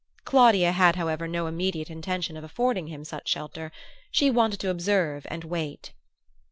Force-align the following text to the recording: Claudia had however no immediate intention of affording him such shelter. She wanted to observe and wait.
Claudia 0.25 0.71
had 0.71 0.95
however 0.95 1.27
no 1.27 1.45
immediate 1.45 1.87
intention 1.91 2.35
of 2.35 2.43
affording 2.43 2.87
him 2.87 3.03
such 3.03 3.27
shelter. 3.27 3.71
She 4.09 4.31
wanted 4.31 4.59
to 4.61 4.71
observe 4.71 5.27
and 5.29 5.43
wait. 5.43 5.93